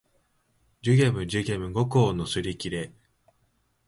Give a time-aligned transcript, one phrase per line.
[0.81, 2.91] 寿限無寿限無五劫のすりきれ